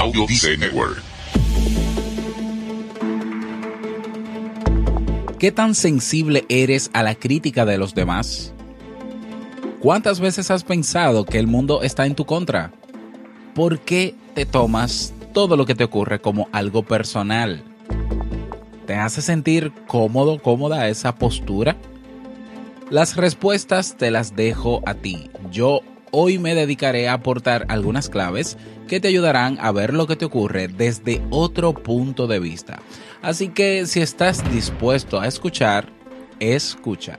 [0.00, 0.26] Audio
[0.58, 1.02] Network.
[5.40, 8.54] ¿Qué tan sensible eres a la crítica de los demás?
[9.80, 12.70] ¿Cuántas veces has pensado que el mundo está en tu contra?
[13.56, 17.64] ¿Por qué te tomas todo lo que te ocurre como algo personal?
[18.86, 21.76] ¿Te hace sentir cómodo, cómoda esa postura?
[22.88, 25.28] Las respuestas te las dejo a ti.
[25.50, 25.80] Yo
[26.10, 30.24] hoy me dedicaré a aportar algunas claves que te ayudarán a ver lo que te
[30.24, 32.80] ocurre desde otro punto de vista.
[33.22, 35.88] Así que si estás dispuesto a escuchar,
[36.40, 37.18] escucha.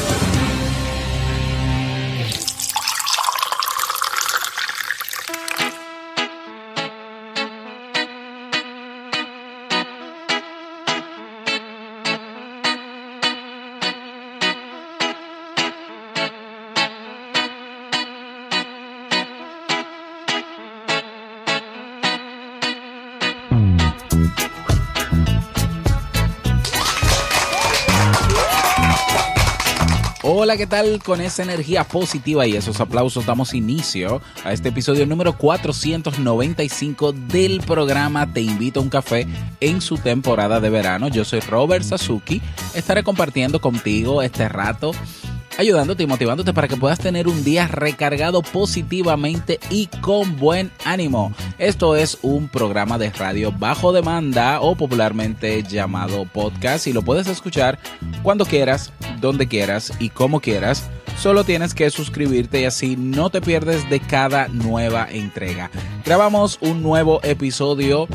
[30.57, 31.01] ¿Qué tal?
[31.01, 37.61] Con esa energía positiva y esos aplausos damos inicio a este episodio número 495 del
[37.61, 39.27] programa Te invito a un café
[39.61, 41.07] en su temporada de verano.
[41.07, 42.41] Yo soy Robert Sasuki.
[42.73, 44.91] Estaré compartiendo contigo este rato
[45.61, 51.33] ayudándote y motivándote para que puedas tener un día recargado positivamente y con buen ánimo.
[51.59, 57.27] Esto es un programa de radio bajo demanda o popularmente llamado podcast y lo puedes
[57.27, 57.77] escuchar
[58.23, 60.89] cuando quieras, donde quieras y como quieras.
[61.19, 65.69] Solo tienes que suscribirte y así no te pierdes de cada nueva entrega.
[66.03, 68.07] Grabamos un nuevo episodio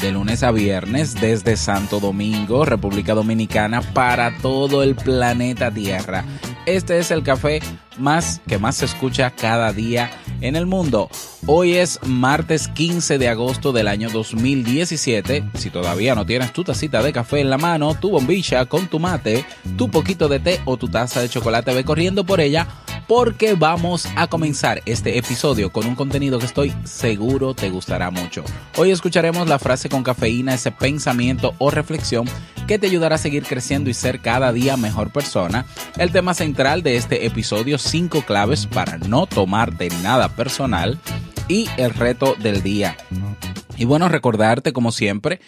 [0.00, 6.24] de lunes a viernes desde Santo Domingo, República Dominicana, para todo el planeta Tierra.
[6.66, 7.60] Este es el café
[7.98, 11.10] más que más se escucha cada día en el mundo.
[11.46, 15.44] Hoy es martes 15 de agosto del año 2017.
[15.54, 18.98] Si todavía no tienes tu tacita de café en la mano, tu bombilla con tu
[18.98, 19.44] mate,
[19.76, 22.66] tu poquito de té o tu taza de chocolate, ve corriendo por ella
[23.10, 28.44] porque vamos a comenzar este episodio con un contenido que estoy seguro te gustará mucho.
[28.76, 32.28] Hoy escucharemos la frase con cafeína, ese pensamiento o reflexión
[32.68, 35.66] que te ayudará a seguir creciendo y ser cada día mejor persona.
[35.98, 41.00] El tema central de este episodio, 5 claves para no tomarte nada personal
[41.48, 42.96] y el reto del día.
[43.76, 45.40] Y bueno, recordarte como siempre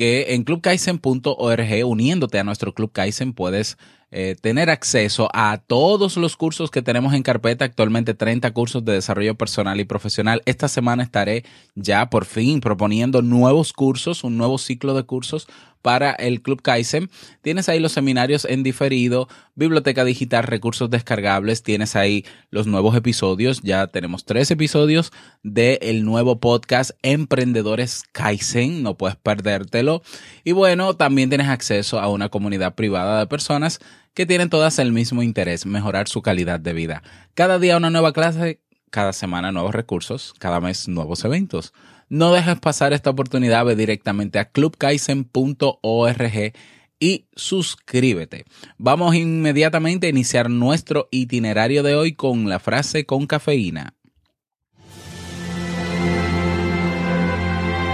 [0.00, 3.76] que en clubkaisen.org, uniéndote a nuestro Club Kaizen, puedes
[4.10, 8.94] eh, tener acceso a todos los cursos que tenemos en carpeta, actualmente 30 cursos de
[8.94, 10.40] desarrollo personal y profesional.
[10.46, 11.44] Esta semana estaré
[11.74, 15.48] ya por fin proponiendo nuevos cursos, un nuevo ciclo de cursos
[15.82, 17.10] para el Club Kaizen.
[17.42, 23.60] Tienes ahí los seminarios en diferido, biblioteca digital, recursos descargables, tienes ahí los nuevos episodios,
[23.62, 30.02] ya tenemos tres episodios del nuevo podcast Emprendedores Kaizen, no puedes perdértelo.
[30.44, 33.80] Y bueno, también tienes acceso a una comunidad privada de personas
[34.14, 37.02] que tienen todas el mismo interés, mejorar su calidad de vida.
[37.34, 41.72] Cada día una nueva clase, cada semana nuevos recursos, cada mes nuevos eventos.
[42.10, 46.52] No dejes pasar esta oportunidad, ve directamente a clubkaisen.org
[46.98, 48.46] y suscríbete.
[48.78, 53.94] Vamos inmediatamente a iniciar nuestro itinerario de hoy con la frase con cafeína.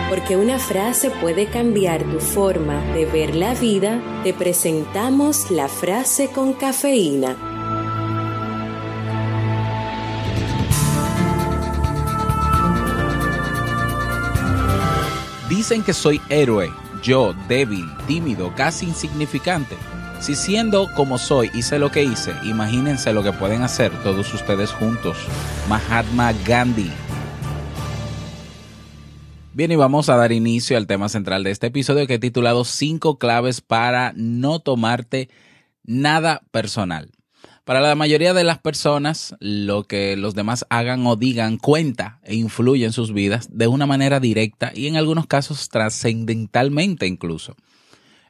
[0.08, 6.28] Porque una frase puede cambiar tu forma de ver la vida, te presentamos la frase
[6.28, 7.55] con cafeína.
[15.56, 16.70] Dicen que soy héroe,
[17.02, 19.74] yo débil, tímido, casi insignificante.
[20.20, 24.70] Si siendo como soy hice lo que hice, imagínense lo que pueden hacer todos ustedes
[24.72, 25.16] juntos.
[25.66, 26.90] Mahatma Gandhi.
[29.54, 32.62] Bien, y vamos a dar inicio al tema central de este episodio que he titulado
[32.62, 35.30] 5 claves para no tomarte
[35.84, 37.12] nada personal.
[37.66, 42.36] Para la mayoría de las personas, lo que los demás hagan o digan cuenta e
[42.36, 47.56] influye en sus vidas de una manera directa y en algunos casos trascendentalmente incluso.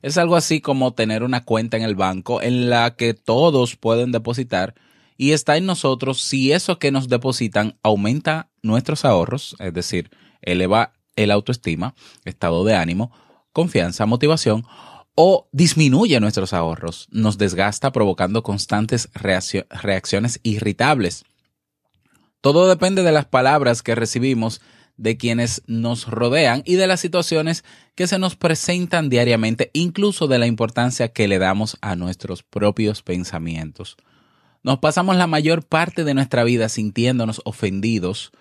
[0.01, 4.11] Es algo así como tener una cuenta en el banco en la que todos pueden
[4.11, 4.75] depositar
[5.19, 10.09] y está en nosotros si eso que nos depositan aumenta nuestros ahorros, es decir,
[10.41, 11.95] eleva el autoestima,
[12.25, 13.13] estado de ánimo,
[13.53, 14.65] confianza, motivación,
[15.17, 21.25] o disminuye nuestros ahorros, nos desgasta provocando constantes reacciones irritables.
[22.43, 24.61] Todo depende de las palabras que recibimos
[24.99, 27.65] de quienes nos rodean y de las situaciones
[27.95, 33.03] que se nos presentan diariamente, incluso de la importancia que le damos a nuestros propios
[33.03, 33.97] pensamientos.
[34.63, 38.33] Nos pasamos la mayor parte de nuestra vida sintiéndonos ofendidos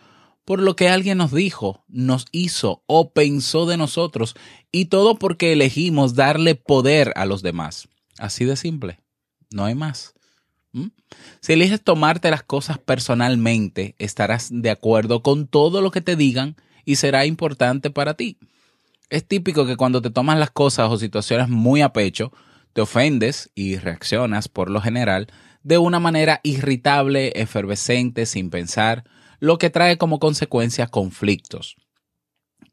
[0.45, 4.36] por lo que alguien nos dijo, nos hizo o pensó de nosotros,
[4.71, 7.89] y todo porque elegimos darle poder a los demás.
[8.19, 9.00] Así de simple,
[9.51, 10.13] no hay más.
[10.71, 10.88] ¿Mm?
[11.42, 16.56] Si eliges tomarte las cosas personalmente, estarás de acuerdo con todo lo que te digan
[16.86, 18.38] y será importante para ti.
[19.09, 22.31] Es típico que cuando te tomas las cosas o situaciones muy a pecho,
[22.74, 25.27] te ofendes y reaccionas por lo general
[25.63, 29.03] de una manera irritable, efervescente, sin pensar,
[29.40, 31.76] lo que trae como consecuencia conflictos.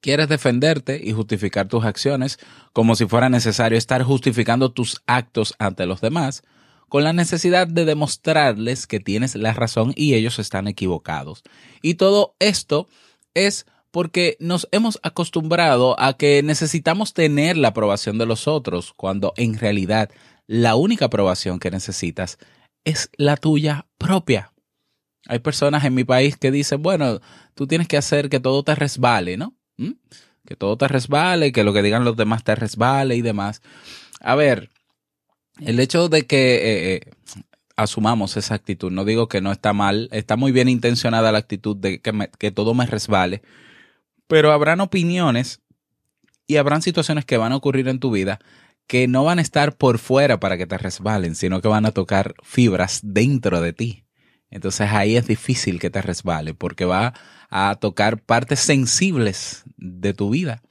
[0.01, 2.39] Quieres defenderte y justificar tus acciones
[2.73, 6.43] como si fuera necesario estar justificando tus actos ante los demás,
[6.89, 11.43] con la necesidad de demostrarles que tienes la razón y ellos están equivocados.
[11.81, 12.89] Y todo esto
[13.35, 19.33] es porque nos hemos acostumbrado a que necesitamos tener la aprobación de los otros, cuando
[19.37, 20.11] en realidad
[20.47, 22.39] la única aprobación que necesitas
[22.85, 24.52] es la tuya propia.
[25.27, 27.21] Hay personas en mi país que dicen, bueno,
[27.55, 29.55] tú tienes que hacer que todo te resbale, ¿no?
[29.77, 29.93] ¿Mm?
[30.47, 33.63] Que todo te resbale, que lo que digan los demás te resbale y demás.
[34.21, 34.71] A ver,
[35.61, 37.01] el hecho de que eh, eh,
[37.77, 41.77] asumamos esa actitud, no digo que no está mal, está muy bien intencionada la actitud
[41.77, 43.43] de que, que todo me resbale,
[44.27, 45.61] pero habrán opiniones
[46.47, 48.41] y habrán situaciones que van a ocurrir en tu vida
[48.87, 51.93] que no van a estar por fuera para que te resbalen, sino que van a
[51.93, 54.02] tocar fibras dentro de ti.
[54.53, 57.15] Entonces ahí es difícil que te resbale porque va
[57.51, 60.63] a tocar partes sensibles de tu vida.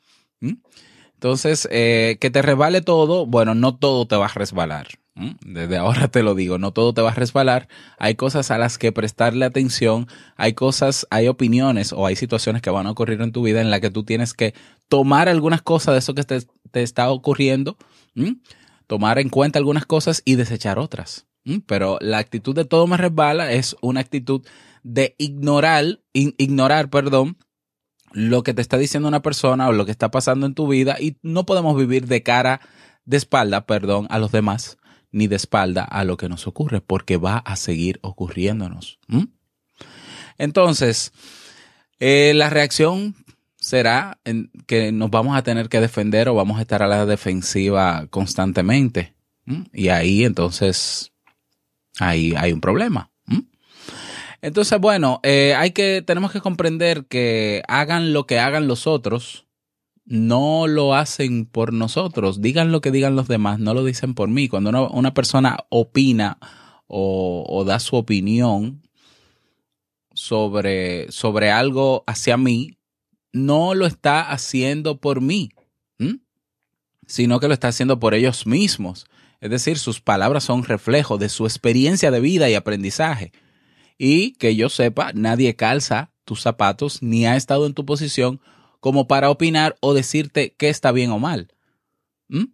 [1.13, 4.88] Entonces, eh, que te resbale todo, bueno, no todo te va a resbalar.
[5.45, 7.68] Desde ahora te lo digo, no todo te va a resbalar.
[8.00, 12.69] Hay cosas a las que prestarle atención, hay cosas, hay opiniones o hay situaciones que
[12.69, 14.54] van a ocurrir en tu vida en las que tú tienes que
[14.88, 16.44] tomar algunas cosas de eso que te,
[16.81, 17.77] está ocurriendo,
[18.88, 21.27] tomar en cuenta algunas cosas y desechar otras.
[21.66, 24.46] Pero la actitud de todo me resbala es una actitud
[24.84, 27.38] de ignorar, ignorar, perdón,
[28.12, 30.98] lo que te está diciendo una persona o lo que está pasando en tu vida
[31.00, 32.62] y no podemos vivir de cara,
[33.06, 34.78] de espalda, perdón, a los demás,
[35.12, 39.00] ni de espalda a lo que nos ocurre, porque va a seguir ocurriéndonos.
[40.38, 41.12] Entonces,
[42.00, 43.16] eh, la reacción
[43.58, 44.20] será
[44.66, 49.14] que nos vamos a tener que defender o vamos a estar a la defensiva constantemente.
[49.74, 51.11] Y ahí entonces,
[52.00, 53.12] ahí hay un problema.
[54.42, 59.46] Entonces, bueno, eh, hay que, tenemos que comprender que hagan lo que hagan los otros,
[60.06, 62.42] no lo hacen por nosotros.
[62.42, 64.50] Digan lo que digan los demás, no lo dicen por mí.
[64.50, 66.40] Cuando una, persona opina
[66.88, 68.82] o, da su opinión
[70.14, 72.78] sobre, sobre algo hacia mí,
[73.32, 75.52] no lo está haciendo por mí,
[77.06, 79.06] sino que lo está haciendo por ellos mismos.
[79.42, 83.34] Es decir, sus palabras son reflejo de su experiencia de vida y aprendizaje.
[83.98, 88.39] Y que yo sepa, nadie calza tus zapatos ni ha estado en tu posición
[88.80, 91.54] como para opinar o decirte qué está bien o mal.
[92.30, 92.46] ¿Mm?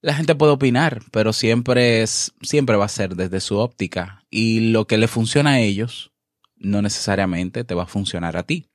[0.00, 4.24] La gente puede opinar, pero siempre es, siempre va a ser desde su óptica.
[4.30, 6.12] Y lo que le funciona a ellos,
[6.56, 8.68] no necesariamente te va a funcionar a ti.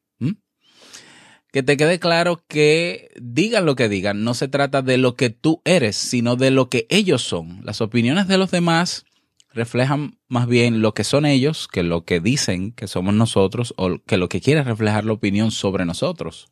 [1.52, 5.30] Que te quede claro que digan lo que digan, no se trata de lo que
[5.30, 7.60] tú eres, sino de lo que ellos son.
[7.64, 9.06] Las opiniones de los demás
[9.54, 14.00] reflejan más bien lo que son ellos que lo que dicen que somos nosotros o
[14.06, 16.48] que lo que quiere reflejar la opinión sobre nosotros.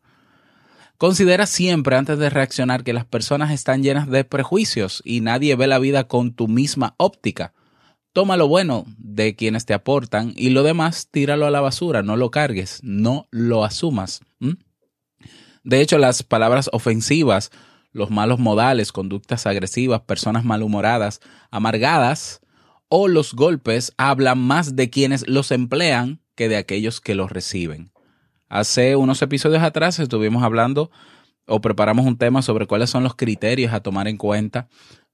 [0.97, 5.65] Considera siempre antes de reaccionar que las personas están llenas de prejuicios y nadie ve
[5.65, 7.53] la vida con tu misma óptica.
[8.11, 12.17] Toma lo bueno de quienes te aportan y lo demás tíralo a la basura, no
[12.17, 14.19] lo cargues, no lo asumas.
[15.63, 17.51] De hecho, las palabras ofensivas,
[17.91, 22.41] los malos modales, conductas agresivas, personas malhumoradas, amargadas,
[22.89, 27.91] o los golpes hablan más de quienes los emplean que de aquellos que los reciben.
[28.47, 30.89] Hace unos episodios atrás estuvimos hablando
[31.45, 34.67] o preparamos un tema sobre cuáles son los criterios a tomar en cuenta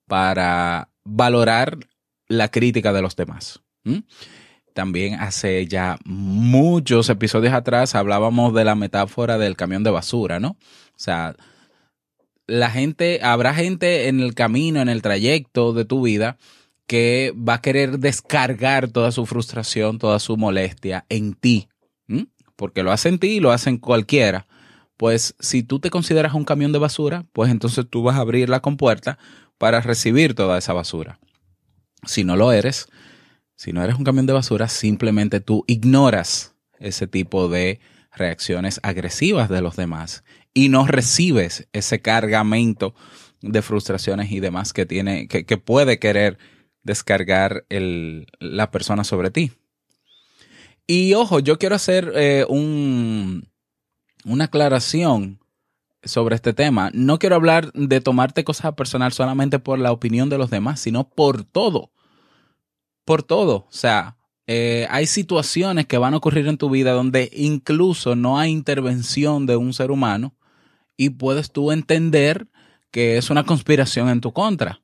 [0.07, 1.79] para valorar
[2.27, 3.61] la crítica de los demás.
[4.75, 10.49] También hace ya muchos episodios atrás hablábamos de la metáfora del camión de basura, ¿no?
[10.49, 11.37] O sea,
[12.45, 16.35] la gente, habrá gente en el camino, en el trayecto de tu vida
[16.87, 21.69] que va a querer descargar toda su frustración, toda su molestia en ti,
[22.57, 24.45] porque lo hace en ti y lo hace en cualquiera.
[24.97, 28.49] Pues si tú te consideras un camión de basura, pues entonces tú vas a abrir
[28.49, 29.19] la compuerta
[29.57, 31.17] para recibir toda esa basura.
[32.03, 32.89] Si no lo eres,
[33.55, 37.79] si no eres un camión de basura, simplemente tú ignoras ese tipo de
[38.11, 42.95] reacciones agresivas de los demás y no recibes ese cargamento
[43.41, 46.37] de frustraciones y demás que tiene, que, puede querer
[46.83, 49.51] descargar la persona sobre ti.
[50.87, 53.49] Y ojo, yo quiero hacer eh, un,
[54.23, 55.39] una aclaración
[56.03, 56.91] sobre este tema.
[56.93, 61.09] No quiero hablar de tomarte cosas personal solamente por la opinión de los demás, sino
[61.09, 61.91] por todo.
[63.05, 63.67] Por todo.
[63.69, 68.37] O sea, eh, hay situaciones que van a ocurrir en tu vida donde incluso no
[68.37, 70.35] hay intervención de un ser humano
[70.97, 72.47] y puedes tú entender
[72.91, 74.81] que es una conspiración en tu contra.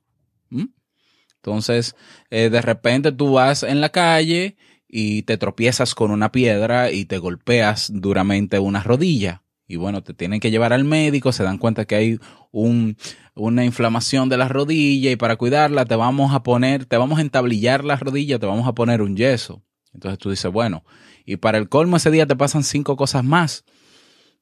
[1.36, 1.96] Entonces,
[2.30, 7.04] eh, de repente tú vas en la calle y te tropiezas con una piedra y
[7.04, 9.42] te golpeas duramente una rodilla.
[9.66, 12.18] Y bueno, te tienen que llevar al médico, se dan cuenta que hay
[12.50, 12.96] un,
[13.34, 17.22] una inflamación de la rodilla y para cuidarla te vamos a poner, te vamos a
[17.22, 19.62] entablillar la rodilla, te vamos a poner un yeso.
[19.94, 20.84] Entonces tú dices, bueno,
[21.24, 23.64] y para el colmo ese día te pasan cinco cosas más.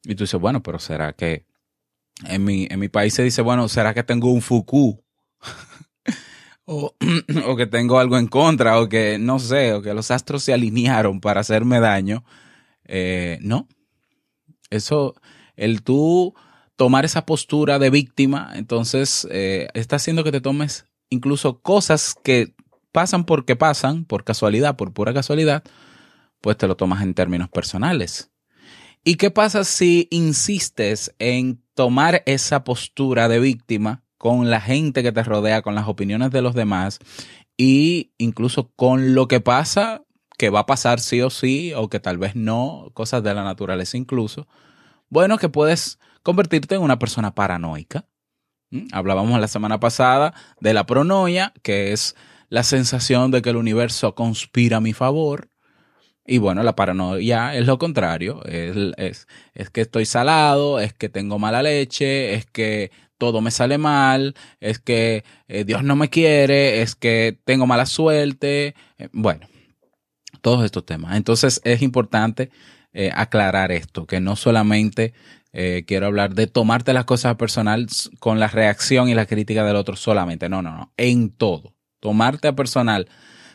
[0.05, 1.45] Y tú dices, bueno, pero ¿será que
[2.27, 5.03] en mi, en mi país se dice, bueno, ¿será que tengo un fuku?
[6.65, 6.95] o,
[7.47, 10.53] o, que tengo algo en contra, o que no sé, o que los astros se
[10.53, 12.25] alinearon para hacerme daño.
[12.85, 13.69] Eh, no.
[14.71, 15.15] Eso,
[15.57, 16.35] el tú
[16.77, 22.55] tomar esa postura de víctima, entonces eh, está haciendo que te tomes incluso cosas que
[22.93, 25.63] pasan porque pasan, por casualidad, por pura casualidad,
[26.41, 28.31] pues te lo tomas en términos personales.
[29.05, 35.13] ¿Y qué pasa si insistes en tomar esa postura de víctima con la gente que
[35.13, 36.99] te rodea, con las opiniones de los demás
[37.57, 40.03] e incluso con lo que pasa,
[40.41, 43.45] que va a pasar sí o sí, o que tal vez no, cosas de la
[43.45, 44.49] naturaleza incluso?
[45.11, 48.07] Bueno, que puedes convertirte en una persona paranoica.
[48.71, 48.87] ¿Mm?
[48.91, 52.17] Hablábamos la semana pasada de la pronoia, que es
[52.49, 55.51] la sensación de que el universo conspira a mi favor.
[56.25, 61.39] Y bueno, la paranoia es lo contrario, es, es, que estoy salado, es que tengo
[61.39, 66.81] mala leche, es que todo me sale mal, es que eh, Dios no me quiere,
[66.81, 69.50] es que tengo mala suerte, eh, bueno,
[70.41, 71.17] todos estos temas.
[71.17, 72.51] Entonces es importante
[72.93, 75.15] eh, aclarar esto, que no solamente
[75.85, 77.89] quiero hablar de tomarte las cosas personal
[78.21, 81.75] con la reacción y la crítica del otro solamente, no, no, no, en todo.
[81.99, 83.09] Tomarte a personal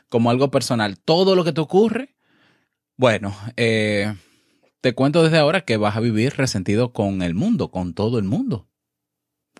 [0.09, 2.15] como algo personal, todo lo que te ocurre,
[2.97, 4.15] bueno, eh,
[4.81, 8.23] te cuento desde ahora que vas a vivir resentido con el mundo, con todo el
[8.23, 8.69] mundo.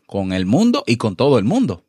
[0.05, 1.84] Con el mundo y con todo el mundo.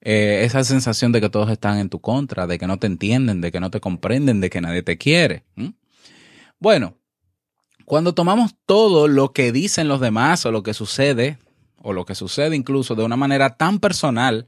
[0.00, 3.40] Eh, esa sensación de que todos están en tu contra, de que no te entienden,
[3.40, 5.44] de que no te comprenden, de que nadie te quiere.
[6.60, 6.96] Bueno,
[7.84, 11.38] cuando tomamos todo lo que dicen los demás o lo que sucede,
[11.82, 14.46] o lo que sucede incluso de una manera tan personal,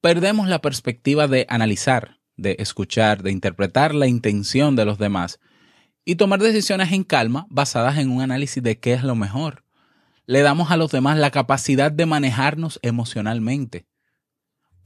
[0.00, 5.40] perdemos la perspectiva de analizar de escuchar, de interpretar la intención de los demás
[6.04, 9.64] y tomar decisiones en calma basadas en un análisis de qué es lo mejor.
[10.26, 13.86] Le damos a los demás la capacidad de manejarnos emocionalmente.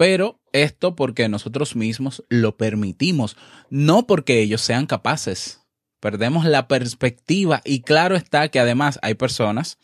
[0.01, 3.37] Pero esto porque nosotros mismos lo permitimos,
[3.69, 5.61] no porque ellos sean capaces.
[6.01, 9.77] Perdemos la perspectiva y claro está que además hay personas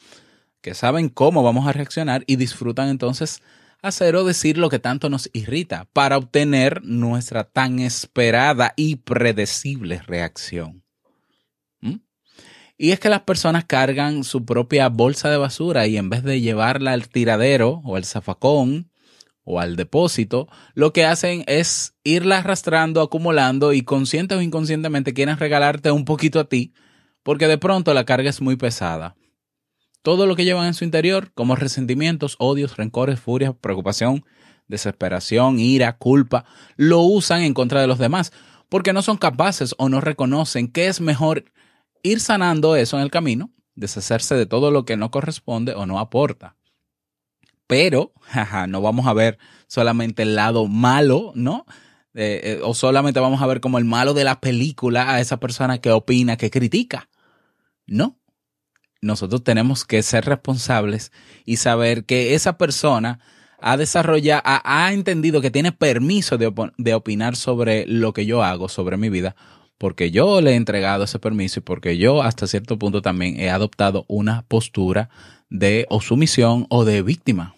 [0.62, 3.42] que saben cómo vamos a reaccionar y disfrutan entonces
[3.82, 10.00] hacer o decir lo que tanto nos irrita para obtener nuestra tan esperada y predecible
[10.00, 10.82] reacción.
[11.82, 11.96] ¿Mm?
[12.78, 16.40] Y es que las personas cargan su propia bolsa de basura y en vez de
[16.40, 18.90] llevarla al tiradero o al zafacón
[19.46, 25.38] o al depósito, lo que hacen es irla arrastrando, acumulando y consciente o inconscientemente quieren
[25.38, 26.74] regalarte un poquito a ti
[27.22, 29.16] porque de pronto la carga es muy pesada
[30.06, 34.24] todo lo que llevan en su interior, como resentimientos, odios, rencores, furias, preocupación,
[34.68, 36.44] desesperación, ira, culpa,
[36.76, 38.32] lo usan en contra de los demás,
[38.68, 41.46] porque no son capaces o no reconocen que es mejor
[42.04, 45.98] ir sanando eso en el camino, deshacerse de todo lo que no corresponde o no
[45.98, 46.55] aporta.
[47.66, 51.66] Pero, jaja, no vamos a ver solamente el lado malo, ¿no?
[52.14, 55.38] Eh, eh, o solamente vamos a ver como el malo de la película a esa
[55.38, 57.10] persona que opina, que critica.
[57.86, 58.18] No,
[59.02, 61.12] nosotros tenemos que ser responsables
[61.44, 63.20] y saber que esa persona
[63.60, 68.68] ha desarrollado, ha, entendido que tiene permiso de, de, opinar sobre lo que yo hago,
[68.68, 69.36] sobre mi vida,
[69.78, 73.50] porque yo le he entregado ese permiso y porque yo hasta cierto punto también he
[73.50, 75.10] adoptado una postura
[75.50, 77.55] de o sumisión o de víctima.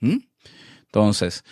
[0.00, 0.18] ¿Mm?
[0.86, 1.44] Entonces,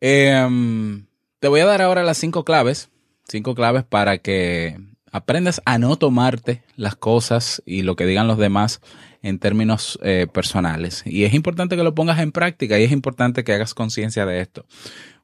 [0.00, 1.06] Em,
[1.40, 2.90] te voy a dar ahora las cinco claves,
[3.28, 4.78] cinco claves para que
[5.12, 8.80] aprendas a no tomarte las cosas y lo que digan los demás
[9.22, 11.02] en términos eh, personales.
[11.04, 14.40] Y es importante que lo pongas en práctica y es importante que hagas conciencia de
[14.40, 14.64] esto.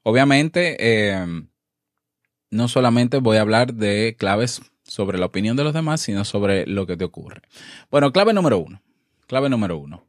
[0.03, 1.49] Obviamente, em,
[2.51, 6.67] no solamente voy a hablar de claves sobre la opinión de los demás, sino sobre
[6.67, 7.43] lo que te ocurre.
[7.91, 8.83] Bueno, clave número uno.
[9.27, 10.05] Clave número uno.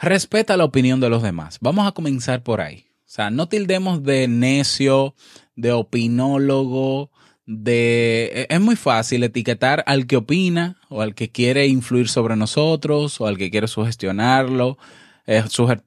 [0.00, 1.58] Respeta la opinión de los demás.
[1.60, 2.86] Vamos a comenzar por ahí.
[3.00, 5.14] O sea, no tildemos de necio,
[5.56, 7.10] de opinólogo,
[7.44, 8.30] de...
[8.34, 13.20] E, es muy fácil etiquetar al que opina o al que quiere influir sobre nosotros
[13.20, 14.78] o al que quiere sugestionarlo,
[15.26, 15.42] eh,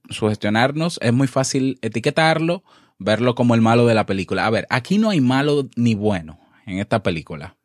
[0.10, 1.00] sugestionarnos.
[1.02, 2.64] Es muy fácil etiquetarlo,
[3.00, 4.46] verlo como el malo de la película.
[4.46, 7.56] A ver, aquí no hay malo ni bueno en esta película.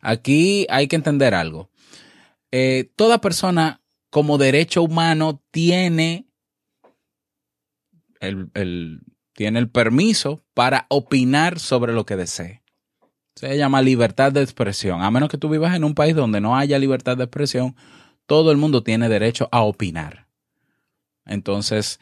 [0.00, 1.70] Aquí hay que entender algo.
[2.50, 3.80] Eh, toda persona
[4.14, 6.28] como derecho humano tiene
[8.20, 9.00] el,
[9.32, 12.62] tiene el permiso para opinar sobre lo que desee.
[13.34, 15.02] Se llama libertad de expresión.
[15.02, 17.74] A menos que tú vivas en un país donde no haya libertad de expresión,
[18.26, 20.28] todo el mundo tiene derecho a opinar.
[21.26, 21.98] Entonces,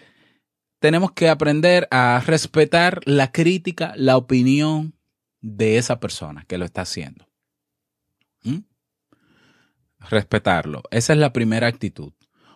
[0.80, 4.92] tenemos que aprender a respetar la crítica, la opinión
[5.40, 7.31] de esa persona que lo está haciendo.
[10.10, 10.82] Respetarlo.
[10.90, 12.12] Esa es la primera actitud.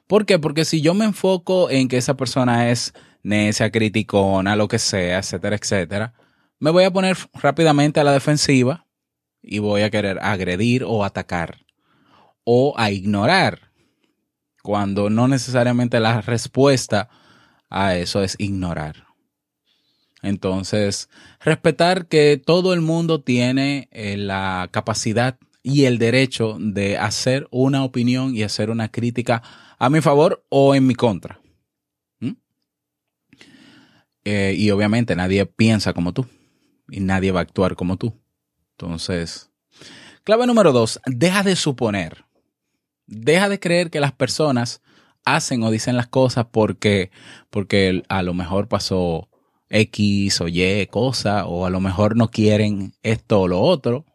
[0.07, 0.39] ¿Por qué?
[0.39, 5.19] Porque si yo me enfoco en que esa persona es necia, criticona, lo que sea,
[5.19, 6.15] etcétera, etcétera,
[6.59, 8.87] me voy a poner rápidamente a la defensiva
[9.43, 11.67] y voy a querer agredir o atacar
[12.45, 13.73] o a ignorar
[14.63, 17.09] cuando no necesariamente la respuesta
[17.69, 19.07] a eso es ignorar.
[20.23, 21.09] Entonces,
[21.41, 27.83] respetar que todo el mundo tiene eh, la capacidad y el derecho de hacer una
[27.83, 29.43] opinión y hacer una crítica
[29.81, 31.41] a mi favor o en mi contra.
[34.25, 36.25] Eh, y obviamente nadie piensa como tú
[36.89, 38.15] y nadie va a actuar como tú.
[38.79, 39.51] Entonces,
[40.23, 42.25] clave número dos, deja de suponer.
[43.09, 44.83] Deja de creer que las personas
[45.25, 47.11] hacen o dicen las cosas porque,
[47.51, 49.29] porque a lo mejor pasó
[49.69, 54.07] X o Y cosa, o a lo mejor no quieren esto o lo otro.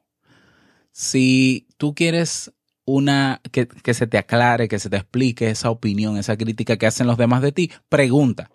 [0.91, 2.53] Si tú quieres
[2.85, 7.07] una que, se te aclare, que se te explique esa opinión, esa crítica que hacen
[7.07, 8.49] los demás de ti, pregunta.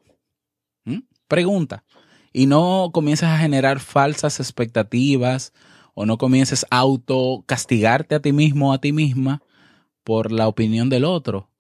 [1.29, 1.85] Pregunta.
[2.33, 5.53] Y no comiences a generar falsas expectativas
[5.95, 9.43] o no comiences a autocastigarte a ti mismo o a ti misma
[10.05, 11.51] por la opinión del otro.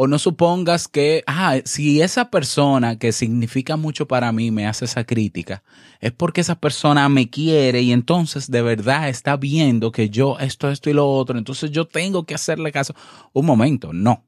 [0.00, 4.84] O no supongas que, ah, si esa persona que significa mucho para mí me hace
[4.84, 5.64] esa crítica,
[5.98, 10.70] es porque esa persona me quiere y entonces de verdad está viendo que yo esto,
[10.70, 12.94] esto y lo otro, entonces yo tengo que hacerle caso.
[13.32, 14.24] Un momento, no.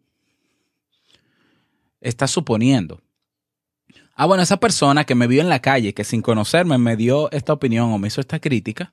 [2.00, 3.00] Estás suponiendo.
[4.16, 7.30] Ah, bueno, esa persona que me vio en la calle, que sin conocerme me dio
[7.30, 8.92] esta opinión o me hizo esta crítica,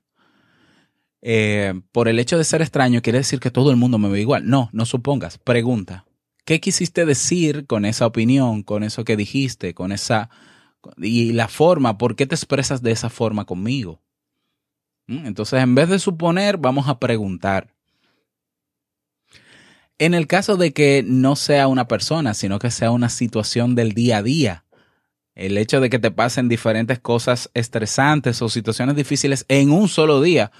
[1.23, 4.21] eh, por el hecho de ser extraño, quiere decir que todo el mundo me ve
[4.21, 4.47] igual.
[4.47, 5.39] No, no supongas.
[5.39, 6.06] Pregunta.
[6.47, 10.29] ¿Qué quisiste decir con esa opinión, con eso que dijiste, con esa...
[10.95, 13.99] y la forma, ¿por qué te expresas de esa forma conmigo?
[15.07, 15.25] ¿Mm?
[15.25, 17.73] Entonces, en vez de suponer, vamos a preguntar.
[19.97, 23.91] En el caso de que no sea una persona, sino que sea una situación del
[23.91, 24.63] día a día,
[25.35, 30.21] el hecho de que te pasen diferentes cosas estresantes o situaciones difíciles en un solo
[30.21, 30.53] día,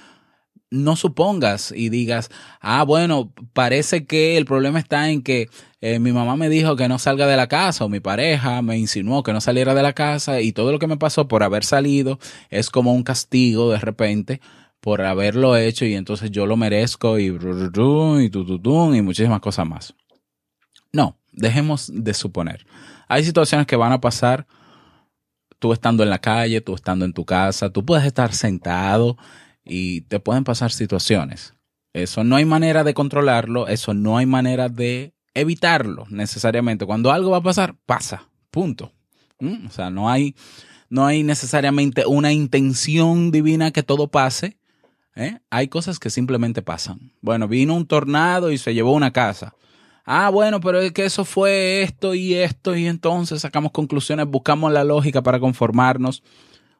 [0.70, 5.50] no supongas y digas, ah, bueno, parece que el problema está en que
[5.80, 8.78] eh, mi mamá me dijo que no salga de la casa o mi pareja me
[8.78, 11.64] insinuó que no saliera de la casa y todo lo que me pasó por haber
[11.64, 14.42] salido es como un castigo de repente
[14.82, 19.94] por haberlo hecho y entonces yo lo merezco y y y muchísimas cosas más.
[20.92, 22.66] No, dejemos de suponer.
[23.08, 24.48] Hay situaciones que van a pasar
[25.60, 29.18] tú estando en la calle, tú estando en tu casa, tú puedes estar sentado
[29.70, 31.54] y te pueden pasar situaciones.
[31.94, 36.86] Eso no hay manera de controlarlo, eso no hay manera de evitarlo necesariamente.
[36.86, 38.92] Cuando algo va a pasar, pasa, punto.
[39.40, 39.68] ¿Mm?
[39.68, 40.36] O sea, no hay,
[40.90, 44.58] no hay necesariamente una intención divina que todo pase.
[45.16, 45.40] ¿eh?
[45.50, 47.14] Hay cosas que simplemente pasan.
[47.22, 49.56] Bueno, vino un tornado y se llevó una casa.
[50.06, 54.72] Ah, bueno, pero es que eso fue esto y esto y entonces sacamos conclusiones, buscamos
[54.72, 56.24] la lógica para conformarnos.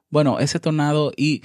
[0.10, 1.42] Bueno, ese tornado y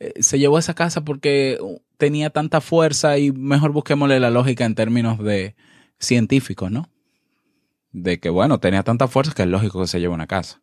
[0.00, 1.58] eh, se llevó esa casa porque
[1.96, 5.56] tenía tanta fuerza y mejor busquémosle la lógica en términos de
[5.98, 6.88] científicos, ¿no?
[7.90, 10.62] De que, bueno, tenía tanta fuerza que es lógico que se lleve una casa.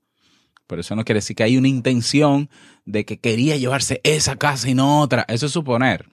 [0.67, 2.49] Pero eso no quiere decir que hay una intención
[2.85, 5.25] de que quería llevarse esa casa y no otra.
[5.27, 6.07] Eso es suponer.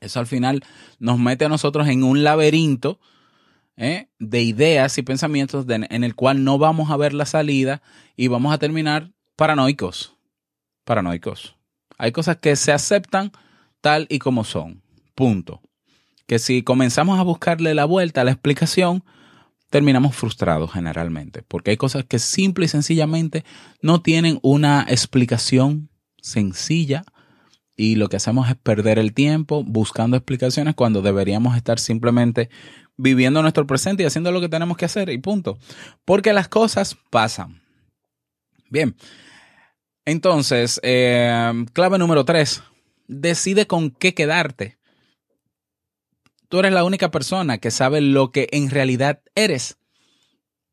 [0.00, 0.62] Eso al final
[0.98, 3.00] nos mete a nosotros en un laberinto
[3.76, 4.08] ¿eh?
[4.18, 7.82] de ideas y pensamientos en el cual no vamos a ver la salida
[8.16, 10.16] y vamos a terminar paranoicos.
[10.84, 11.57] Paranoicos.
[11.98, 13.32] Hay cosas que se aceptan
[13.80, 14.82] tal y como son.
[15.14, 15.60] Punto.
[16.26, 19.02] Que si comenzamos a buscarle la vuelta a la explicación,
[19.70, 23.44] terminamos frustrados generalmente, porque hay cosas que simple y sencillamente
[23.82, 27.04] no tienen una explicación sencilla
[27.76, 32.50] y lo que hacemos es perder el tiempo buscando explicaciones cuando deberíamos estar simplemente
[32.96, 35.58] viviendo nuestro presente y haciendo lo que tenemos que hacer y punto.
[36.04, 37.62] Porque las cosas pasan.
[38.68, 38.96] Bien.
[40.08, 42.62] Entonces, eh, clave número tres,
[43.06, 44.78] decide con qué quedarte
[46.48, 49.78] tú eres la única persona que sabe lo que en realidad eres.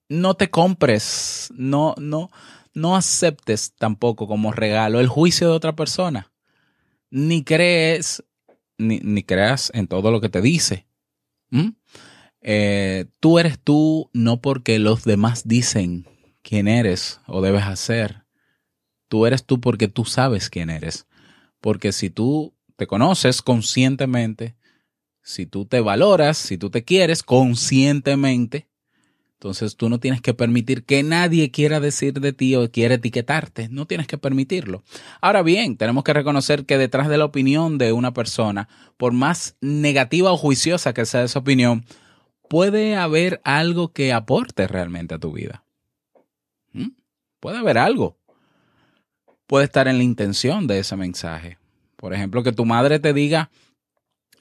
[0.07, 2.29] No te compres, no, no,
[2.73, 6.31] no aceptes tampoco como regalo el juicio de otra persona.
[7.09, 8.23] Ni crees,
[8.77, 10.87] ni, creas en todo lo que te dice.
[11.49, 11.69] ¿Mm?
[12.41, 16.07] Eh, tú eres tú no porque los demás dicen
[16.43, 18.24] quién eres o debes hacer.
[19.07, 21.07] Tú eres tú porque tú sabes quién eres.
[21.61, 24.55] Porque si tú te conoces conscientemente,
[25.21, 28.67] si tú te valoras, si tú te quieres conscientemente,
[29.33, 33.69] entonces tú no tienes que permitir que nadie quiera decir de ti o quiera etiquetarte.
[33.69, 34.83] No tienes que permitirlo.
[35.21, 39.57] Ahora bien, tenemos que reconocer que detrás de la opinión de una persona, por más
[39.61, 41.85] negativa o juiciosa que sea esa opinión,
[42.49, 45.63] puede haber algo que aporte realmente a tu vida.
[46.71, 46.89] ¿Mm?
[47.39, 48.17] Puede haber algo.
[49.47, 51.57] Puede estar en la intención de ese mensaje.
[51.95, 53.49] Por ejemplo, que tu madre te diga,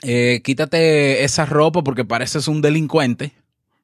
[0.03, 3.33] eh, quítate esa ropa porque pareces un delincuente.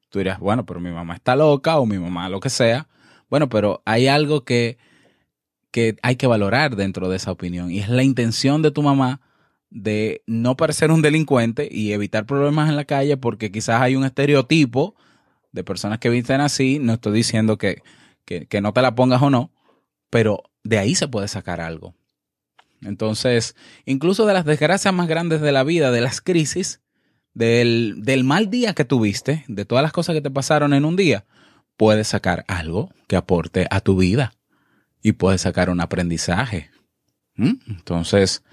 [0.09, 2.87] Tú dirás, bueno, pero mi mamá está loca o mi mamá lo que sea.
[3.29, 4.77] Bueno, pero hay algo que,
[5.71, 9.21] que hay que valorar dentro de esa opinión y es la intención de tu mamá
[9.69, 14.03] de no parecer un delincuente y evitar problemas en la calle porque quizás hay un
[14.03, 14.95] estereotipo
[15.53, 16.77] de personas que visten así.
[16.79, 17.81] No estoy diciendo que,
[18.25, 19.51] que no te la pongas o no,
[20.09, 21.95] pero de ahí se puede sacar algo.
[22.81, 26.81] Entonces, incluso de las desgracias más grandes de la vida, de las crisis,
[27.33, 30.95] del, del, mal día que tuviste, de todas las cosas que te pasaron en un
[30.95, 31.25] día,
[31.77, 34.33] puedes sacar algo que aporte a tu vida
[35.01, 36.71] y puedes sacar un aprendizaje.
[37.35, 37.53] ¿Mm?
[37.67, 38.43] Entonces,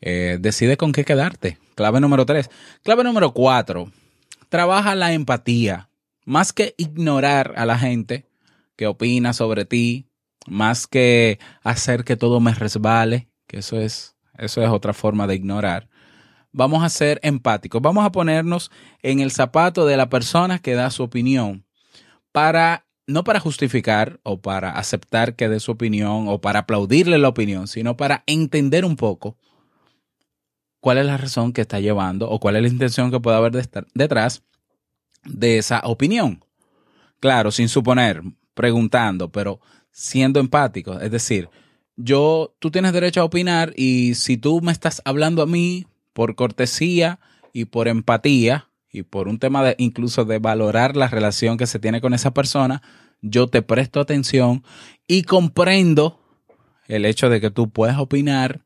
[0.00, 1.58] eh, decide con qué quedarte.
[1.74, 2.50] Clave número tres.
[2.82, 3.90] Clave número cuatro.
[4.48, 5.90] Trabaja la empatía.
[6.24, 8.26] Más que ignorar a la gente
[8.76, 10.08] que opina sobre ti,
[10.46, 15.34] más que hacer que todo me resbale, que eso es, eso es otra forma de
[15.34, 15.88] ignorar.
[16.52, 18.70] Vamos a ser empáticos, vamos a ponernos
[19.02, 21.64] en el zapato de la persona que da su opinión
[22.32, 27.28] para no para justificar o para aceptar que dé su opinión o para aplaudirle la
[27.28, 29.36] opinión, sino para entender un poco
[30.80, 33.52] cuál es la razón que está llevando o cuál es la intención que puede haber
[33.94, 34.42] detrás
[35.24, 36.44] de esa opinión.
[37.20, 38.22] Claro, sin suponer,
[38.54, 39.60] preguntando, pero
[39.94, 40.98] siendo empático.
[41.00, 41.48] Es decir,
[41.96, 46.34] yo, tú tienes derecho a opinar y si tú me estás hablando a mí por
[46.34, 47.20] cortesía
[47.52, 51.78] y por empatía y por un tema de incluso de valorar la relación que se
[51.78, 52.82] tiene con esa persona,
[53.22, 54.64] yo te presto atención
[55.06, 56.20] y comprendo
[56.88, 58.64] el hecho de que tú puedes opinar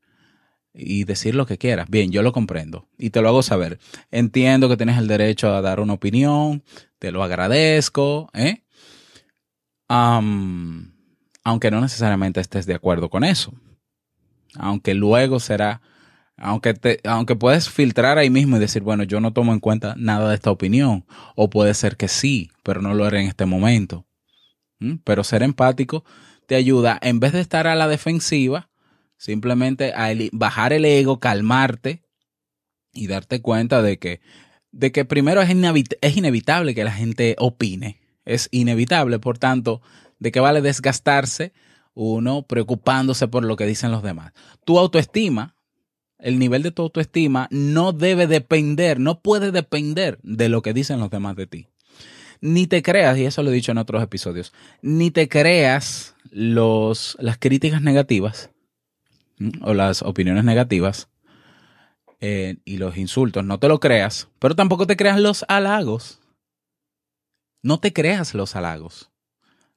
[0.73, 1.91] y decir lo que quieras.
[1.91, 3.79] Bien, yo lo comprendo y te lo hago saber.
[4.11, 6.63] Entiendo que tienes el derecho a dar una opinión,
[6.99, 8.63] te lo agradezco, ¿eh?
[11.49, 13.55] Aunque no necesariamente estés de acuerdo con eso.
[14.57, 15.81] Aunque luego será,
[16.37, 19.95] aunque, te, aunque puedes filtrar ahí mismo y decir, bueno, yo no tomo en cuenta
[19.97, 21.07] nada de esta opinión,
[21.37, 24.05] o puede ser que sí, pero no lo haré en este momento.
[24.79, 24.97] ¿Mm?
[25.05, 26.05] Pero ser empático
[26.47, 28.69] te ayuda, en vez de estar a la defensiva,
[29.17, 32.03] simplemente a bajar el ego, calmarte
[32.93, 34.21] y darte cuenta de que,
[34.71, 35.49] de que primero es,
[36.03, 38.01] es inevitable que la gente opine.
[38.27, 39.81] Es inevitable, por tanto,
[40.19, 41.53] ¿De qué vale desgastarse
[41.95, 44.33] uno preocupándose por lo que dicen los demás?
[44.65, 45.55] Tu autoestima,
[46.19, 51.01] el nivel de tu autoestima no debe depender, no puede depender de lo que dicen
[51.01, 51.69] los demás de ti.
[52.41, 57.17] Ni te creas, y eso lo he dicho en otros episodios, ni te creas los,
[57.21, 58.51] las críticas negativas
[59.63, 61.09] o las opiniones negativas
[62.21, 66.21] eh, y los insultos, no te lo creas, pero tampoco te creas los halagos.
[67.63, 69.11] No te creas los halagos.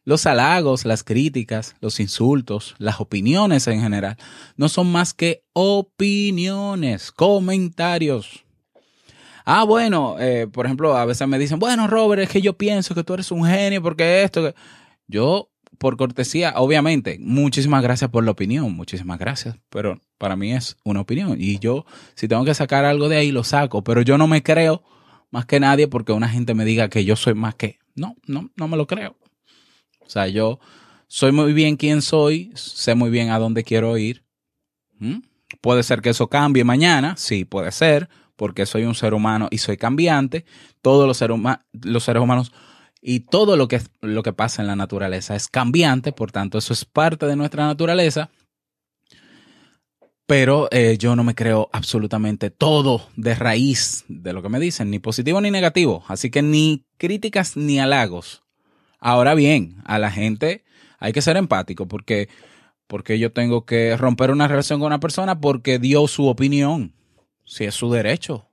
[0.04, 4.18] Los halagos, las críticas, los insultos, las opiniones en general,
[4.58, 8.44] no son más que opiniones, comentarios.
[9.46, 12.96] Ah, bueno, eh, por ejemplo, a veces me dicen, bueno, Robert, es que yo pienso
[12.96, 14.54] que tú eres un genio porque esto.
[15.08, 20.78] Yo, por cortesía, obviamente, muchísimas gracias por la opinión, muchísimas gracias, pero para mí es
[20.84, 21.36] una opinión.
[21.40, 21.86] Y yo,
[22.16, 24.84] si tengo que sacar algo de ahí, lo saco, pero yo no me creo
[25.32, 27.80] más que nadie porque una gente me diga que yo soy más que.
[27.96, 29.16] No, no, no me lo creo.
[30.12, 30.60] O sea, yo
[31.08, 34.26] soy muy bien quién soy, sé muy bien a dónde quiero ir.
[35.00, 35.20] ¿Mm?
[35.62, 39.60] Puede ser que eso cambie mañana, sí, puede ser, porque soy un ser humano y
[39.60, 40.44] soy cambiante.
[40.82, 41.30] Todos los,
[41.72, 42.52] los seres humanos
[43.02, 46.74] y todo lo que, lo que pasa en la naturaleza es cambiante, por tanto, eso
[46.74, 48.32] es parte de nuestra naturaleza.
[50.26, 54.90] Pero eh, yo no me creo absolutamente todo de raíz de lo que me dicen,
[54.90, 56.04] ni positivo ni negativo.
[56.10, 58.41] Así que ni críticas ni halagos.
[59.02, 60.64] Ahora bien, a la gente
[61.00, 62.30] hay que ser empático porque,
[62.88, 66.94] porque yo tengo que romper una relación con una persona porque dio su opinión.
[67.44, 68.48] Si es su derecho.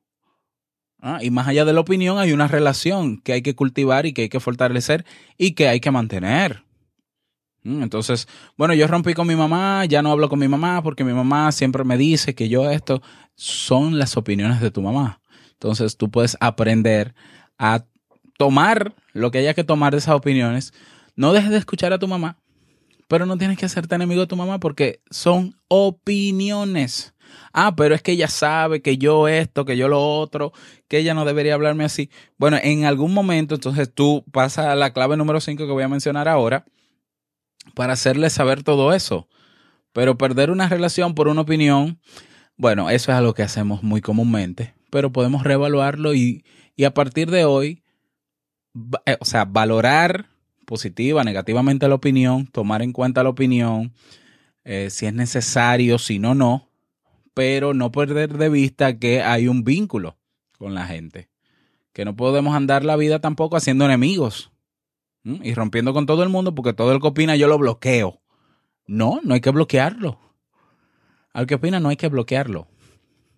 [1.00, 4.12] Ah, y más allá de la opinión hay una relación que hay que cultivar y
[4.12, 5.04] que hay que fortalecer
[5.36, 6.64] y que hay que mantener.
[7.62, 11.04] Mm, entonces, bueno, yo rompí con mi mamá, ya no hablo con mi mamá porque
[11.04, 13.02] mi mamá siempre me dice que yo esto
[13.34, 15.20] son las opiniones de tu mamá.
[15.52, 17.14] Entonces tú puedes aprender
[17.58, 17.84] a
[18.38, 20.72] tomar lo que haya que tomar de esas opiniones.
[21.16, 22.38] No dejes de escuchar a tu mamá,
[23.08, 27.12] pero no tienes que hacerte enemigo de tu mamá porque son opiniones.
[27.52, 30.52] Ah, pero es que ella sabe que yo esto, que yo lo otro,
[30.86, 32.10] que ella no debería hablarme así.
[32.38, 35.88] Bueno, en algún momento, entonces tú pasas a la clave número 5 que voy a
[35.88, 36.64] mencionar ahora
[37.74, 39.28] para hacerle saber todo eso.
[39.92, 41.98] Pero perder una relación por una opinión,
[42.56, 46.44] bueno, eso es algo que hacemos muy comúnmente, pero podemos reevaluarlo y,
[46.76, 47.82] y a partir de hoy,
[49.20, 50.26] o sea, valorar
[50.64, 53.92] positiva, negativamente la opinión, tomar en cuenta la opinión,
[54.64, 56.68] eh, si es necesario, si no, no,
[57.32, 60.18] pero no perder de vista que hay un vínculo
[60.58, 61.30] con la gente.
[61.92, 64.52] Que no podemos andar la vida tampoco haciendo enemigos
[65.24, 68.20] y rompiendo con todo el mundo porque todo el que opina yo lo bloqueo.
[68.86, 70.18] No, no hay que bloquearlo.
[71.32, 72.68] Al que opina no hay que bloquearlo.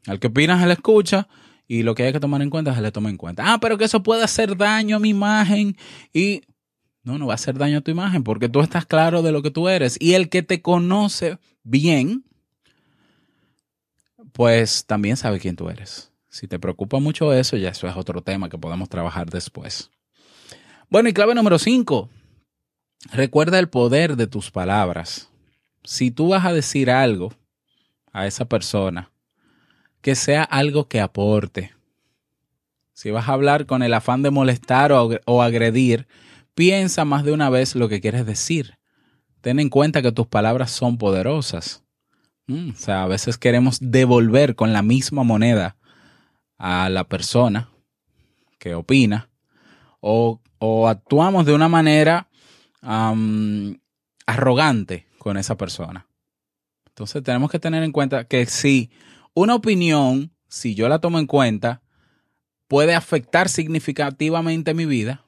[0.07, 1.29] Al que opina se le escucha
[1.70, 3.44] y lo que hay que tomar en cuenta se le toma en cuenta.
[3.46, 5.76] Ah, pero que eso puede hacer daño a mi imagen
[6.12, 6.42] y
[7.04, 9.40] no, no va a hacer daño a tu imagen porque tú estás claro de lo
[9.40, 12.24] que tú eres y el que te conoce bien
[14.33, 16.11] pues también sabe quién tú eres.
[16.28, 19.92] Si te preocupa mucho eso, ya eso es otro tema que podemos trabajar después.
[20.88, 22.11] Bueno, y clave número 5.
[23.12, 25.30] Recuerda el poder de tus palabras.
[25.85, 27.33] Si tú vas a decir algo
[28.12, 29.12] a esa persona,
[30.00, 31.72] que sea algo que aporte.
[32.92, 36.06] Si vas a hablar con el afán de molestar o, o agredir,
[36.54, 38.78] piensa más de una vez lo que quieres decir.
[39.40, 41.82] Ten en cuenta que tus palabras son poderosas.
[42.46, 45.76] Mm, o sea, a veces queremos devolver con la misma moneda
[46.58, 47.70] a la persona
[48.58, 49.30] que opina
[50.00, 50.40] o,
[50.88, 52.28] actuamos de una manera
[54.26, 56.06] arrogante con esa persona.
[56.88, 58.90] Entonces tenemos que tener en cuenta que si
[59.34, 61.82] una opinión, si yo la tomo en cuenta,
[62.68, 65.24] puede afectar significativamente mi vida,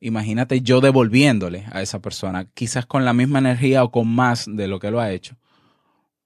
[0.00, 4.68] imagínate yo devolviéndole a esa persona, quizás con la misma energía o con más de
[4.68, 5.36] lo que lo ha hecho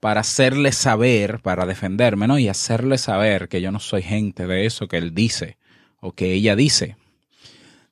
[0.03, 2.37] para hacerle saber, para defenderme, ¿no?
[2.37, 5.59] Y hacerle saber que yo no soy gente de eso que él dice
[6.01, 6.97] o que ella dice.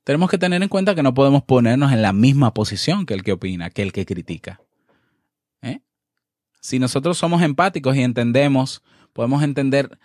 [0.02, 3.22] Tenemos que tener en cuenta que no podemos ponernos en la misma posición que el
[3.22, 4.60] que opina, que el que critica.
[6.60, 9.98] Si nosotros somos empáticos y entendemos, podemos entender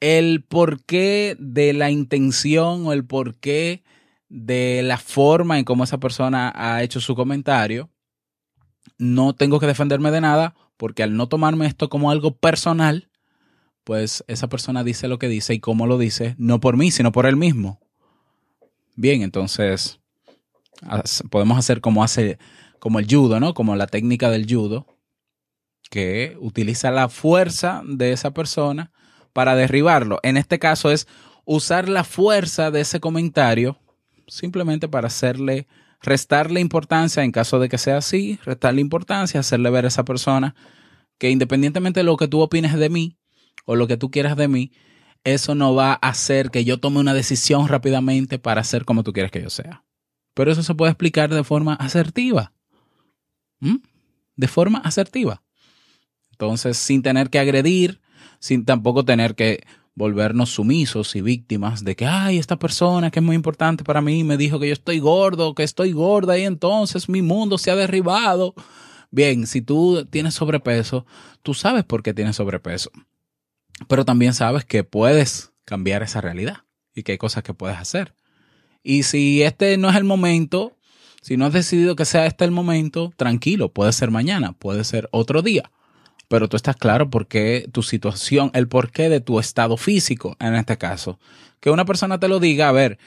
[0.00, 3.82] el porqué de la intención o el porqué
[4.28, 7.90] de la forma en cómo esa persona ha hecho su comentario,
[8.98, 13.10] no tengo que defenderme de nada porque al no tomarme esto como algo personal,
[13.84, 17.10] pues esa persona dice lo que dice y cómo lo dice, no por mí, sino
[17.10, 17.80] por él mismo.
[18.96, 20.00] Bien, entonces
[21.30, 22.38] podemos hacer como hace
[22.78, 23.54] como el judo, ¿no?
[23.54, 24.86] Como la técnica del judo,
[25.90, 28.92] que utiliza la fuerza de esa persona
[29.32, 30.20] para derribarlo.
[30.22, 31.06] En este caso es
[31.44, 33.78] usar la fuerza de ese comentario
[34.26, 35.66] simplemente para hacerle
[36.00, 40.54] restarle importancia en caso de que sea así, restarle importancia, hacerle ver a esa persona
[41.18, 43.18] que independientemente de lo que tú opines de mí
[43.64, 44.72] o lo que tú quieras de mí,
[45.24, 49.12] eso no va a hacer que yo tome una decisión rápidamente para ser como tú
[49.12, 49.84] quieres que yo sea.
[50.34, 52.52] Pero eso se puede explicar de forma asertiva.
[53.58, 53.78] ¿Mm?
[54.36, 55.42] De forma asertiva.
[56.38, 58.00] Entonces, sin tener que agredir,
[58.38, 63.24] sin tampoco tener que volvernos sumisos y víctimas de que, ay, esta persona que es
[63.24, 67.08] muy importante para mí me dijo que yo estoy gordo, que estoy gorda y entonces
[67.08, 68.54] mi mundo se ha derribado.
[69.10, 71.04] Bien, si tú tienes sobrepeso,
[71.42, 72.92] tú sabes por qué tienes sobrepeso,
[73.88, 76.58] pero también sabes que puedes cambiar esa realidad
[76.94, 78.14] y que hay cosas que puedes hacer.
[78.84, 80.76] Y si este no es el momento,
[81.20, 85.08] si no has decidido que sea este el momento, tranquilo, puede ser mañana, puede ser
[85.10, 85.72] otro día
[86.28, 90.54] pero tú estás claro por qué tu situación, el porqué de tu estado físico en
[90.54, 91.18] este caso.
[91.60, 92.98] Que una persona te lo diga, a ver,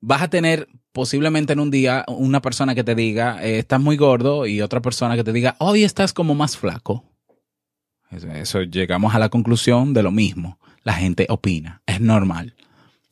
[0.00, 3.96] vas a tener posiblemente en un día una persona que te diga, eh, estás muy
[3.96, 7.04] gordo, y otra persona que te diga, hoy estás como más flaco.
[8.10, 10.58] Eso llegamos a la conclusión de lo mismo.
[10.84, 12.54] La gente opina, es normal.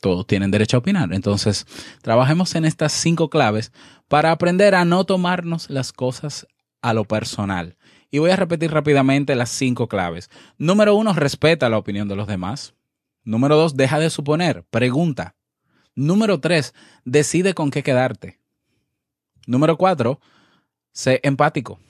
[0.01, 1.12] Todos tienen derecho a opinar.
[1.12, 1.66] Entonces,
[2.01, 3.73] trabajemos en estas cinco claves
[4.09, 6.47] para aprender a no tomarnos las cosas
[6.81, 7.77] a lo personal.
[8.14, 10.31] Y voy a repetir rápidamente las cinco claves.
[10.57, 12.77] Número uno, respeta la opinión de los demás.
[13.24, 15.35] Número dos, deja de suponer, pregunta.
[15.96, 16.74] Número tres,
[17.05, 18.38] decide con qué quedarte.
[19.48, 20.20] Número cuatro,
[20.92, 21.81] sé empático.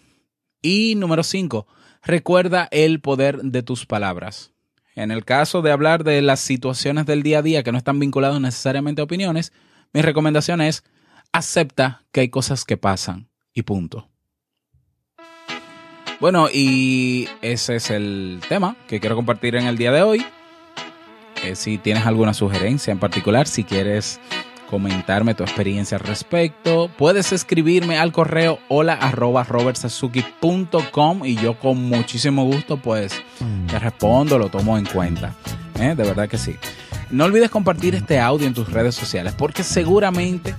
[0.63, 1.67] Y número cinco,
[2.03, 4.55] recuerda el poder de tus palabras.
[4.95, 8.01] En el caso de hablar de las situaciones del día a día que no están
[8.01, 9.53] vinculadas necesariamente a opiniones,
[9.93, 10.85] mi recomendación es
[11.33, 14.09] acepta que hay cosas que pasan y punto.
[16.25, 20.25] Bueno, y ese es el tema que quiero compartir en el día de hoy.
[21.43, 24.19] Eh, si tienes alguna sugerencia en particular, si quieres
[24.71, 29.47] comentarme tu experiencia al respecto, puedes escribirme al correo hola arroba
[31.25, 33.23] y yo con muchísimo gusto pues
[33.69, 35.35] te respondo, lo tomo en cuenta.
[35.79, 35.95] ¿eh?
[35.95, 36.57] De verdad que sí.
[37.11, 40.55] No olvides compartir este audio en tus redes sociales porque seguramente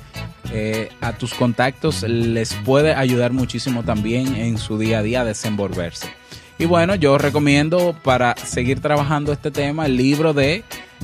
[0.51, 5.25] eh, a tus contactos les puede ayudar muchísimo también en su día a día a
[5.25, 6.07] desenvolverse.
[6.57, 10.63] Y bueno, yo recomiendo para seguir trabajando este tema el libro de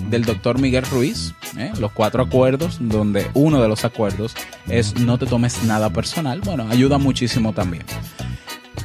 [0.10, 1.72] del doctor Miguel Ruiz, ¿eh?
[1.78, 4.34] los cuatro acuerdos, donde uno de los acuerdos
[4.70, 6.40] es no te tomes nada personal.
[6.42, 7.84] Bueno, ayuda muchísimo también.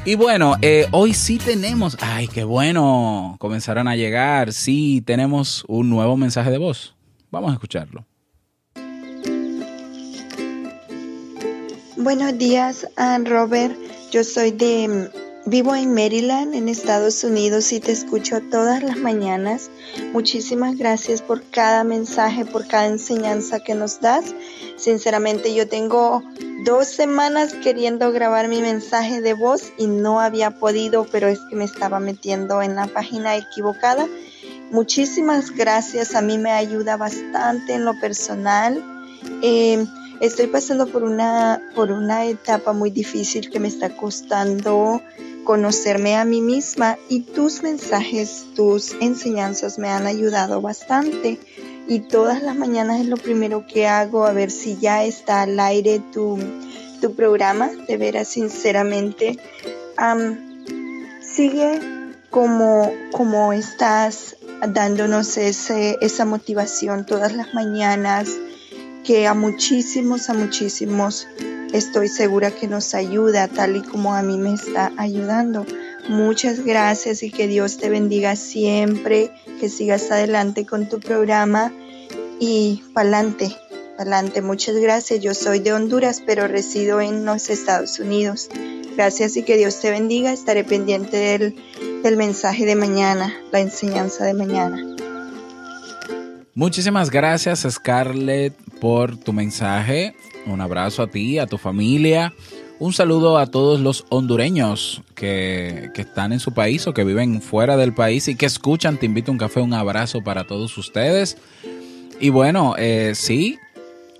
[0.05, 5.90] Y bueno, eh, hoy sí tenemos, ay, qué bueno, comenzaron a llegar, sí tenemos un
[5.90, 6.95] nuevo mensaje de voz.
[7.31, 8.05] Vamos a escucharlo.
[12.07, 12.87] Buenos días,
[13.25, 13.77] Robert.
[14.12, 15.11] Yo soy de
[15.45, 19.71] Vivo en Maryland, en Estados Unidos, y te escucho todas las mañanas.
[20.12, 24.37] Muchísimas gracias por cada mensaje, por cada enseñanza que nos das.
[24.77, 26.23] Sinceramente, yo tengo
[26.64, 31.57] dos semanas queriendo grabar mi mensaje de voz y no había podido, pero es que
[31.57, 34.07] me estaba metiendo en la página equivocada.
[34.71, 38.81] Muchísimas gracias, a mí me ayuda bastante en lo personal.
[39.42, 39.85] Eh,
[40.21, 45.03] estoy pasando por una, por una etapa muy difícil que me está costando
[45.47, 51.39] conocerme a mí misma y tus mensajes, tus enseñanzas me han ayudado bastante.
[51.89, 55.59] Y todas las mañanas es lo primero que hago, a ver si ya está al
[55.61, 56.37] aire tu,
[57.01, 59.39] tu programa, de veras sinceramente.
[61.23, 61.81] sigue
[62.29, 64.37] como, como estás
[64.69, 68.29] dándonos ese, esa motivación todas las mañanas,
[69.07, 71.29] que a muchísimos, a muchísimos
[71.73, 75.64] estoy segura que nos ayuda tal y como a mí me está ayudando.
[76.09, 81.73] Muchas gracias y que Dios te bendiga siempre, que sigas adelante con tu programa
[82.40, 83.57] y pa'lante,
[83.97, 84.42] pa'lante.
[84.42, 85.21] Muchas gracias.
[85.21, 88.49] Yo soy de Honduras, pero resido en los Estados Unidos.
[88.97, 90.33] Gracias y que Dios te bendiga.
[90.33, 91.55] Estaré pendiente del,
[92.03, 94.83] del mensaje de mañana, la enseñanza de mañana.
[96.55, 100.15] Muchísimas gracias Scarlett por tu mensaje.
[100.47, 102.33] Un abrazo a ti, a tu familia.
[102.79, 107.77] Un saludo a todos los hondureños que, están en su país o que viven fuera
[107.77, 108.99] del país y que escuchan.
[108.99, 111.39] Te invito a un café, un abrazo para todos ustedes.
[112.21, 113.59] Y bueno, eh, sí,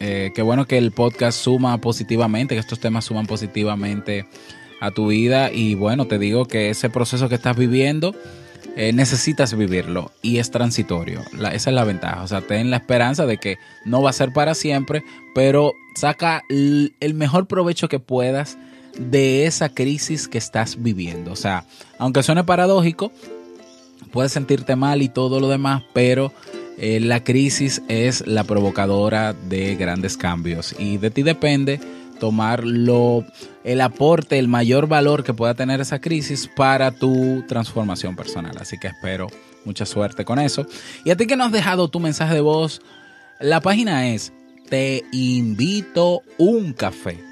[0.01, 4.27] eh, qué bueno que el podcast suma positivamente, que estos temas suman positivamente
[4.81, 5.53] a tu vida.
[5.53, 8.15] Y bueno, te digo que ese proceso que estás viviendo
[8.79, 11.23] eh, necesitas vivirlo y es transitorio.
[11.51, 12.23] esa es la ventaja.
[12.23, 15.03] O sea, ten la esperanza de que no va a ser para siempre,
[15.35, 18.59] pero saca el, mejor provecho que puedas
[18.99, 21.33] de esa crisis que estás viviendo.
[21.33, 21.65] O sea,
[21.99, 23.13] aunque suene paradójico,
[24.13, 26.35] puedes sentirte mal y todo lo demás, pero
[26.77, 31.81] eh, la crisis es la provocadora de grandes cambios y de ti depende
[32.19, 38.57] tomar el aporte, el mayor valor que pueda tener esa crisis para tu transformación personal.
[38.59, 39.29] Así que espero
[39.65, 40.67] mucha suerte con eso.
[41.05, 42.81] Y a ti que nos has dejado tu mensaje de voz,
[43.41, 44.33] la página es
[44.69, 47.23] Te invito un café.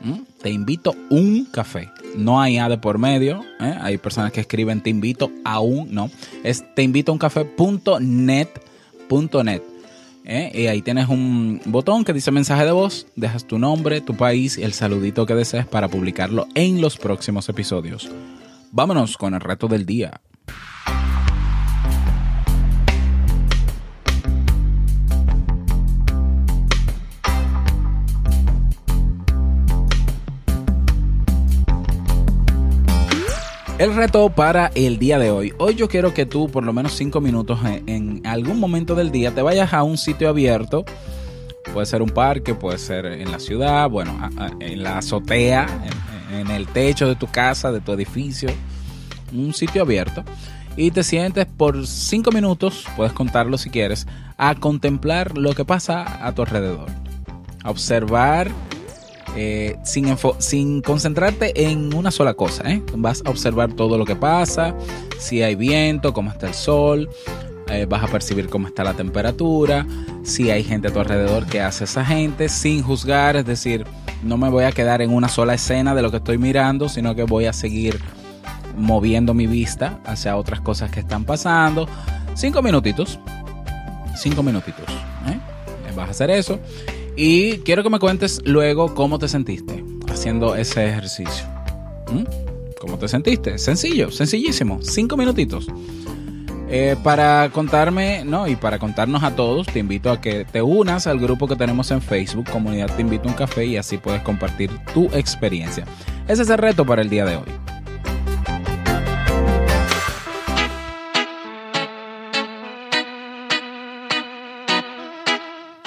[0.00, 0.20] ¿Mm?
[0.40, 1.90] Te invito un café.
[2.16, 3.44] No hay A de por medio.
[3.60, 3.74] ¿eh?
[3.80, 6.10] Hay personas que escriben te invito a un, no.
[6.42, 8.48] Es te invito a un café.net.net.
[10.24, 10.50] ¿eh?
[10.54, 14.58] Y ahí tienes un botón que dice mensaje de voz, dejas tu nombre, tu país
[14.58, 18.10] y el saludito que desees para publicarlo en los próximos episodios.
[18.70, 20.20] Vámonos con el reto del día.
[33.78, 35.52] El reto para el día de hoy.
[35.58, 39.34] Hoy yo quiero que tú por lo menos cinco minutos en, algún momento del día
[39.34, 40.84] te vayas a un sitio abierto
[41.72, 44.18] Puede ser un parque, puede ser en la ciudad, bueno,
[44.60, 45.66] en la azotea,
[46.30, 48.50] en, el techo de tu casa, de tu edificio,
[49.32, 50.22] un sitio abierto.
[50.76, 54.06] Y te sientes por cinco minutos, puedes contarlo si quieres,
[54.36, 56.90] a contemplar lo que pasa a tu alrededor.
[57.62, 58.50] A observar
[59.36, 62.70] eh, sin, sin concentrarte en una sola cosa.
[62.70, 62.82] ¿eh?
[62.96, 64.74] Vas a observar todo lo que pasa,
[65.18, 67.08] si hay viento, cómo está el sol,
[67.68, 69.86] eh, vas a percibir cómo está la temperatura,
[70.22, 73.86] si hay gente a tu alrededor, qué hace esa gente, sin juzgar, es decir,
[74.22, 77.14] no me voy a quedar en una sola escena de lo que estoy mirando, sino
[77.14, 78.00] que voy a seguir
[78.76, 81.88] moviendo mi vista hacia otras cosas que están pasando.
[82.34, 83.18] Cinco minutitos,
[84.16, 84.86] cinco minutitos.
[85.94, 86.58] Vas a hacer eso.
[87.16, 91.46] Y quiero que me cuentes luego cómo te sentiste haciendo ese ejercicio.
[92.10, 92.24] ¿Mm?
[92.80, 93.58] ¿Cómo te sentiste?
[93.58, 94.78] Sencillo, sencillísimo.
[94.82, 95.68] Cinco minutitos.
[96.68, 101.06] Eh, para contarme, no, y para contarnos a todos, te invito a que te unas
[101.06, 104.22] al grupo que tenemos en Facebook, Comunidad Te Invito a un Café, y así puedes
[104.22, 105.84] compartir tu experiencia.
[106.28, 107.81] Ese es el reto para el día de hoy.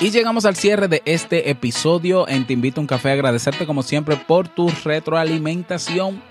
[0.06, 3.10] Y llegamos al cierre de este episodio en Te Invito a un Café.
[3.10, 6.22] Agradecerte como siempre por tu retroalimentación.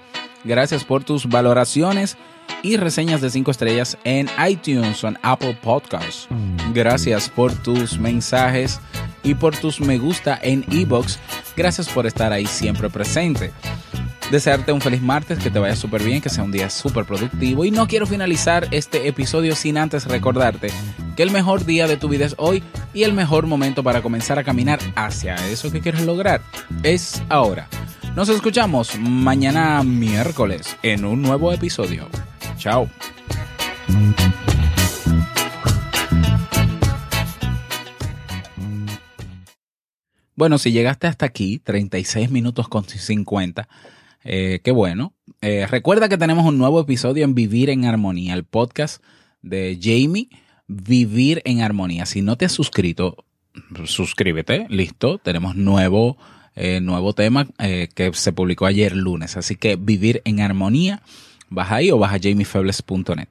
[0.44, 2.16] Gracias por tus valoraciones
[2.62, 6.28] y reseñas de 5 estrellas en iTunes o en Apple Podcasts.
[6.72, 8.78] Gracias por tus mensajes
[9.24, 11.18] y por tus me gusta en Ebox.
[11.56, 13.50] Gracias por estar ahí siempre presente.
[14.30, 17.64] Desearte un feliz martes, que te vaya súper bien, que sea un día súper productivo.
[17.64, 20.70] Y no quiero finalizar este episodio sin antes recordarte
[21.16, 22.62] que el mejor día de tu vida es hoy
[22.92, 26.40] y el mejor momento para comenzar a caminar hacia eso que quieres lograr
[26.82, 27.68] es ahora.
[28.16, 32.08] Nos escuchamos mañana miércoles en un nuevo episodio.
[32.56, 32.88] Chao.
[40.36, 43.68] Bueno, si llegaste hasta aquí, 36 minutos con 50,
[44.24, 45.14] eh, qué bueno.
[45.40, 49.02] Eh, recuerda que tenemos un nuevo episodio en Vivir en Armonía, el podcast
[49.42, 50.28] de Jamie,
[50.66, 52.06] Vivir en Armonía.
[52.06, 53.24] Si no te has suscrito,
[53.84, 55.18] suscríbete, listo.
[55.18, 56.16] Tenemos nuevo,
[56.56, 59.36] eh, nuevo tema que se publicó ayer lunes.
[59.36, 61.02] Así que Vivir en Armonía
[61.50, 63.28] vas ahí o vas a jamiefebles.net.